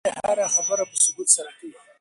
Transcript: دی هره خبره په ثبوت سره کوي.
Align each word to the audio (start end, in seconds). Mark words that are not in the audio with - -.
دی 0.07 0.11
هره 0.27 0.45
خبره 0.55 0.83
په 0.91 0.95
ثبوت 1.03 1.27
سره 1.35 1.51
کوي. 1.57 1.77